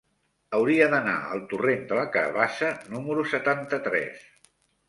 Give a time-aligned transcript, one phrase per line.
[0.59, 4.29] Hauria d'anar al torrent de la Carabassa número setanta-tres.